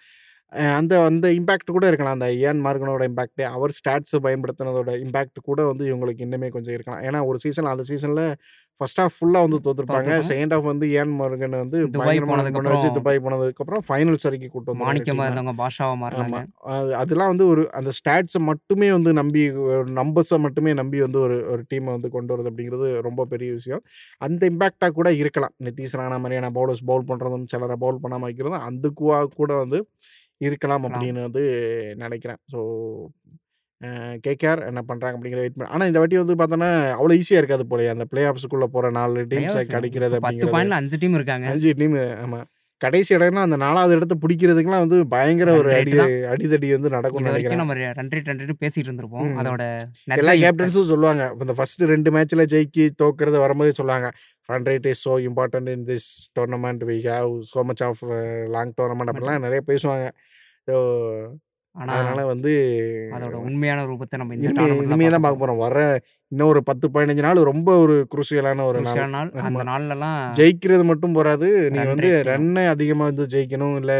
[0.77, 2.17] அந்த அந்த இம்பாக்ட் கூட இருக்கலாம்.
[2.17, 7.03] அந்த இயான் மார்கனோட இம்பாக்ட், அவர் ஸ்டாட்ஸ் பயன்படுத்தினதோட இம்பாக்ட் கூட வந்து இவங்களுக்கு இன்னுமே கொஞ்சம் இருக்கலாம்.
[7.07, 8.23] ஏன்னா ஒரு சீசன்ல அந்த சீசன்ல
[8.79, 10.11] ஃபர்ஸ்ட் ஹாஃப் ஃபுல்லா வந்து தோத்துருப்பாங்க.
[10.27, 14.85] செகண்ட் ஹாஃப் வந்து இயான் மார்கன் வந்து துபாய் முன்ன வச்சு துபாய் போனதுக்கப்புறம் ஃபைனல்ஸ் வரைக்கும் கூட்டு வந்தாரு
[14.85, 15.25] மாணிக்கமா.
[15.25, 15.95] இருந்தவங்க பாஷாவா.
[16.03, 16.39] மாறுனாங்க.
[16.73, 19.43] அது அதெல்லாம் வந்து ஒரு அந்த ஸ்டாட்ஸ மட்டுமே வந்து நம்பி
[19.99, 23.83] நம்பர்ஸ மட்டுமே நம்பி வந்து ஒரு ஒரு டீம வந்து கொண்டு வரது அப்படிங்கிறது ரொம்ப பெரிய விஷயம்.
[24.21, 25.55] அந்த இம்பாக்ட்டா கூட இருக்கலாம்.
[25.67, 29.79] நிதிஷ் ராணா மாரியான பவுலர்ஸ் பவுல் பண்றதும், சிலர பவுல் பண்ணாம வைக்கிறதும் அதுக்குவா கூட வந்து
[30.41, 30.85] இருக்கலாம்.
[30.87, 31.43] அப்படின்னு வந்து
[32.03, 32.41] நெனைக்கிறேன்.
[32.53, 32.59] ஸோ
[34.27, 37.91] கேகேஆர் என்ன பண்றாங்க அப்படிங்கிறத வெயிட் பண்ண ஆனா இந்த வாட்டி வந்து பார்த்தோன்னா, அவ்வளோ ஈஸியா இருக்காது போலயே.
[37.95, 40.55] அந்த பிளே ஆஃப்ஸ்க்குள்ள போற 4 பிளே டீம்ஸ கடிக்கிறது இப்ப 10 அப்படிங்கிறது.
[40.55, 41.45] பாயிண்ட்ல 5 டீம் இருக்காங்க.
[41.51, 42.39] 5 டீமு ஆமா.
[42.81, 45.93] கடைசி இடம்னா அந்த 4வது இடத்த பிடிக்கிறதுக்குலாம் வந்து பயங்கர ஒரு அடி.
[46.33, 47.61] அடிதடி வந்து இதுவரைக்கும் நெனைக்கிறேன்.
[47.61, 49.33] நம்ம ரேட் ரன் ரேட்னு பேசிட்டு இருந்திருப்போம்.
[49.41, 49.63] அதோட
[50.19, 51.25] எல்லா கேப்டன்ஸும் சொல்லுவாங்க.
[51.45, 54.09] இந்த ஃபர்ஸ்ட் 2 மேட்ச்ல ஜெயிக்கி தோக்குறது வரும்போதே சொல்லுவாங்க.
[54.49, 56.07] Run rate is so important in this
[56.39, 56.85] tournament.
[56.91, 58.03] We have so much of
[58.55, 60.07] long tournament but அப்படிலாம் நெறைய பேசுவாங்க.
[60.67, 60.77] ஸோ
[61.79, 62.51] அதனால வந்து
[63.15, 64.51] அதோட உண்மையான ரூபத்த நம்ம இந்த
[65.07, 65.61] தான் பார்க்க போறோம்.
[65.65, 65.77] வர
[66.31, 68.99] இன்னும் ஒரு 10, 15 நாள் ரொம்ப ஒரு குருசியலான ஒரு நாள்.
[69.41, 69.63] அந்த.
[69.69, 71.47] நாள்லலாம் ஜெயிக்கிறது மட்டும் போறாது.
[71.73, 72.09] நீங்க வந்து.
[72.29, 73.75] ரன்ன அதிகமா வந்து ஜெயிக்கணும்.
[73.81, 73.93] இல்ல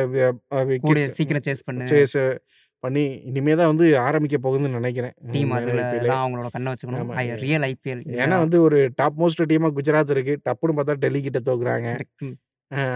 [1.18, 1.88] சீக்கிரம் சேஸ் பண்ணு.
[1.94, 2.18] சேஸ்
[2.84, 5.16] பண்ணி இனிமே தான் வந்து ஆரம்பிக்க போகுதுன்னு நெனைக்கிறேன்.
[5.32, 7.10] டீம் அவங்களோட கண்ண வச்சுக்கணும்.
[7.44, 8.38] ரியல் ஐபிஎல் ஏன்னா.
[8.44, 10.36] வந்து ஒரு டாப் மோஸ்ட் டீமா குஜராத் இருக்கு.
[10.46, 11.90] டப்புன்னு பார்த்தா டெல்லி கிட்ட தோக்குறாங்க.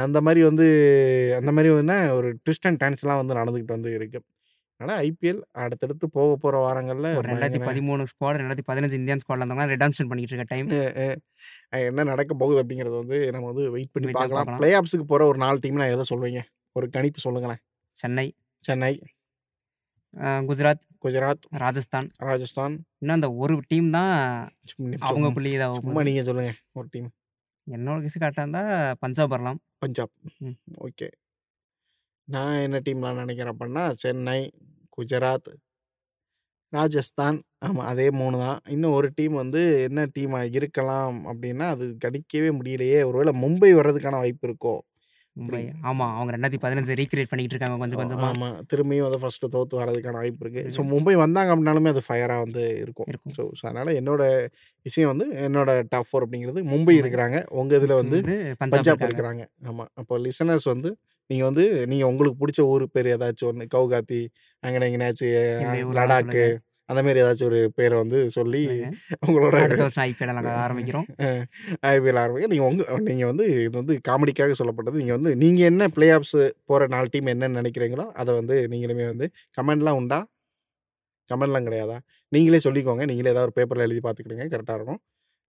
[0.06, 0.66] அந்த மாரி வந்து
[1.38, 4.20] அந்த மாரி வந்து ஒரு ட்விஸ்ட் அண்ட் டர்ன்ஸ்லாம் வந்து நடந்துகிட்டு வந்து இருக்கு.
[4.84, 10.10] ஆனா ஐபிஎல் அடுத்தடுத்து போக போற வாரங்கள்ல ஒரு பயங்கர 2013 ஸ்குவாட் 2015 இந்தியன் ஸ்குவாட்ல இருந்தவங்கலாம் ரிடம்ப்ஷன்
[10.12, 10.70] பண்ணிட்டு இருக்க டைம்.
[11.90, 14.62] என்ன நடக்க போகுது அப்படிங்கிறத வந்து நம்ம வந்து வெயிட் பண்ணி பார்க்கலாம்.
[14.62, 16.42] பிளே ஆஃப்ஸ்க்கு போற ஒரு 4 டீம்னா எத சொல்வீங்க?
[16.76, 17.62] ஒரு கணிப்பு சொல்லுங்களேன்.
[17.96, 18.28] சென்னை,
[18.64, 18.94] சென்னை,
[20.50, 22.08] குஜராத், குஜராத், ராஜஸ்தான்.
[22.28, 22.76] ராஜஸ்தான்.
[23.02, 24.14] இன்னும் அந்த ஒரு டீம் தான்
[25.08, 26.08] அவங்க புள்ளி இதாக சும்மா போகுது.
[26.10, 26.52] நீங்க சொல்லுங்க.
[26.78, 27.10] ஒரு டீம்.
[27.68, 28.64] என்னோட கெஸ் கரெக்ட்டா இருந்தா
[29.04, 29.60] பஞ்சாப் வரலாம்.
[29.84, 30.14] பஞ்சாப்.
[30.88, 31.08] ஓகே.
[32.28, 34.38] நான் என்ன டீம்லாம் நெனைக்கிறேன் அப்படின்னா, சென்னை,
[34.94, 35.50] குஜராத்,
[36.74, 37.38] ராஜஸ்தான்.
[37.62, 38.60] ஆமா அதே 3 தான்.
[38.70, 43.00] இன்னும் ஒரு டீம் வந்து என்ன டீமா இருக்கலாம் அப்படின்னா, அது கணிக்கவே முடியலையே.
[43.10, 44.76] ஒருவேள மும்பை வர்றதுக்கான வாய்ப்பு இருக்கோ?
[45.36, 45.62] மும்பை.
[45.62, 46.08] அப்படி ஆமா.
[46.18, 48.32] அவங்க 2015 ரீகிரியேட் பண்ணிட்டு இருக்காங்க கொஞ்சம் கொஞ்சமா.
[48.32, 48.48] ஆமா.
[48.72, 50.64] திரும்பியும் வந்து ஃபர்ஸ்ட்டு தோத்து வர்றதுக்கான வாய்ப்பு இருக்கு.
[50.76, 50.82] ஸோ.
[50.92, 53.10] மும்பை வந்தாங்க அப்படின்னாலுமே அது ஃபயரா வந்து இருக்கும்.
[53.10, 53.36] இருக்கும்.
[53.36, 54.24] ஸோ ஸோ அதனால என்னோட
[54.86, 56.96] விஷயம் வந்து என்னோட டாப் 4 அப்படிங்கிறது மும்பை.
[57.02, 57.38] இருக்கிறாங்க.
[57.60, 58.20] உங்க இதுல வந்து
[58.64, 59.06] பஞ்சாப்.
[59.08, 59.42] இருக்கிறாங்க.
[59.70, 59.86] ஆமா.
[60.02, 60.90] அப்போ லிசனர்ஸ் வந்து
[61.30, 64.22] நீங்க வந்து நீங்க உங்களுக்கு புடிச்ச ஊர் பேர் ஏதாச்சும் ஒண்ணு கவுகாத்தி,
[64.64, 65.34] அங்கன எங்கனாச்சும்
[65.98, 66.44] லடாக்கு.
[66.90, 68.64] அந்த மாரி ஏதாச்சும் ஒரு பேர வந்து சொல்லி.
[69.26, 70.06] உங்களோட அடுத்த வருஷம்
[70.42, 71.08] ஐபிஎல் ஆரம்பிக்கிறோம்.
[71.92, 75.02] ஐபிஎல் ஆரம்பிக்க நீங்க உங்க நீங்க வந்து இது வந்து காமெடிக்காக சொல்லப்பட்டது.
[75.02, 79.28] நீங்க வந்து நீங்க என்ன பிளே ஆஃப்ஸ் போற 4 டீம் என்னன்னு நெனைக்கிறீங்களோ, அத வந்து நீங்களுமே வந்து
[79.58, 80.22] கமெண்ட்லாம் உண்டா?
[81.30, 81.98] கமெண்ட்லாம் கிடையாதா?
[82.32, 83.04] நீங்களே சொல்லிக்கோங்க.
[83.06, 84.46] நீங்களே ஏதாவது ஒரு பேப்பர்ல எழுதி பார்த்துக்கிடுங்க.
[84.54, 85.02] கரெக்ட்டா இருக்கும்.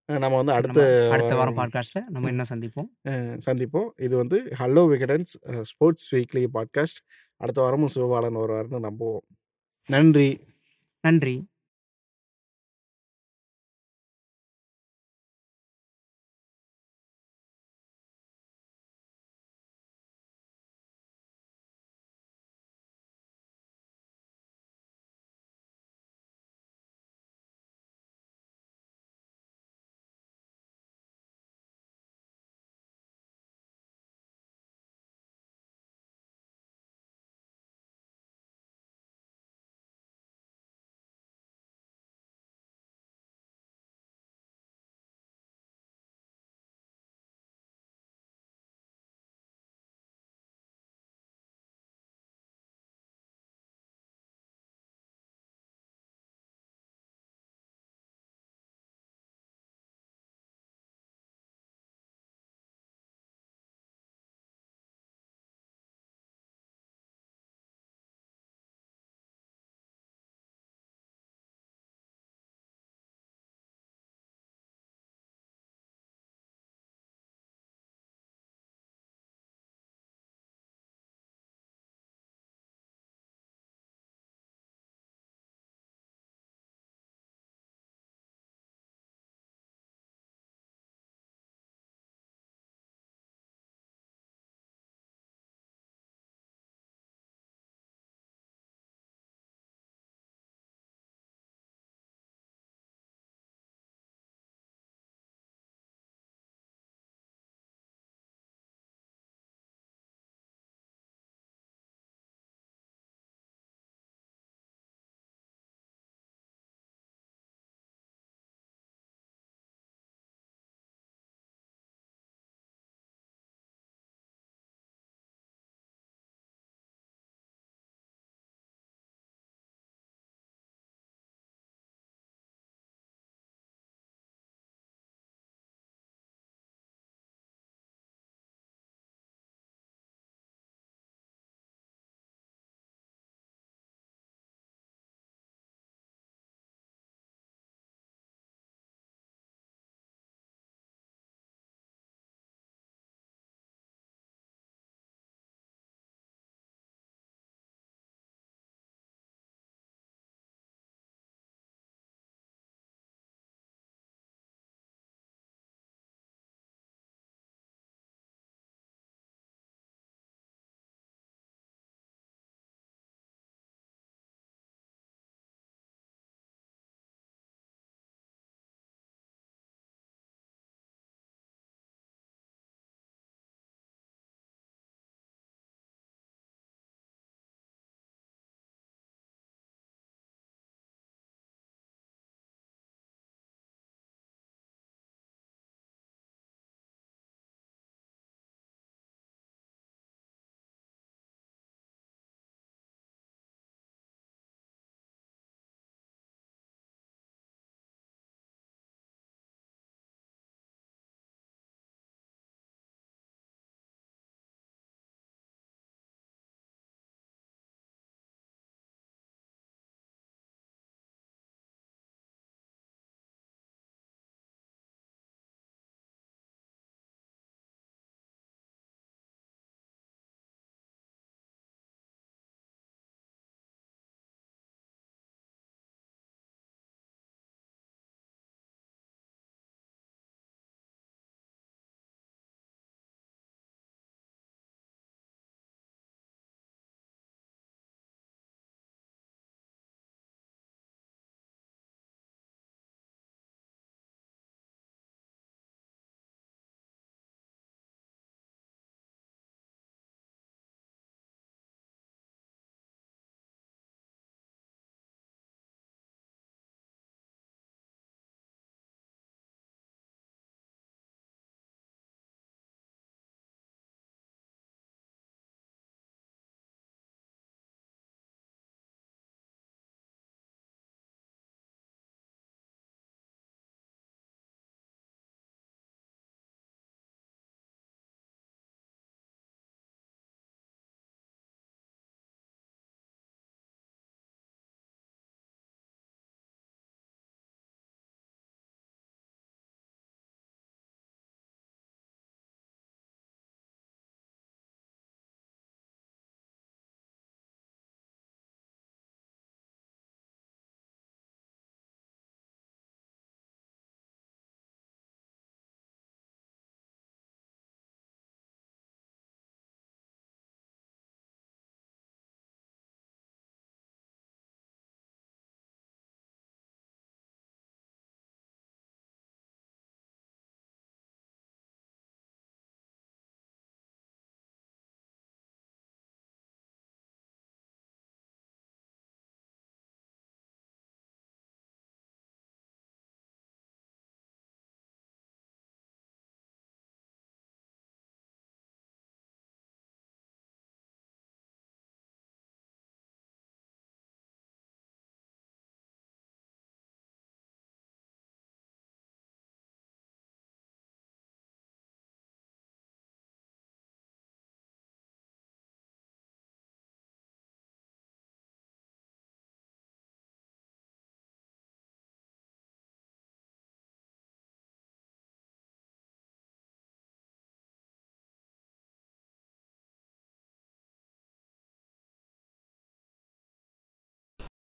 [0.07, 3.09] நம்ம வந்து அடுத்த அடுத்த வாரம் பாட்காஸ்ட்ல நம்ம இன்னும் சந்திப்போம்.
[3.47, 3.89] சந்திப்போம்.
[3.97, 7.01] இது வந்து hello Vikatan's sports weekly podcast.
[7.37, 9.27] அடுத்த வாரமும் சிவபாலன் வருவாருன்னு நம்புவோம்.
[9.87, 10.41] நன்றி.
[11.01, 11.49] நன்றி.